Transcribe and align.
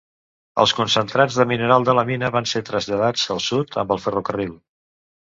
Els 0.63 0.71
concentrats 0.79 1.37
de 1.41 1.45
mineral 1.51 1.87
de 1.91 1.95
la 1.99 2.05
mina 2.11 2.33
van 2.39 2.51
ser 2.55 2.65
traslladats 2.73 3.31
al 3.39 3.47
sud 3.53 3.81
amb 3.87 3.99
el 3.99 4.07
ferrocarril. 4.09 4.61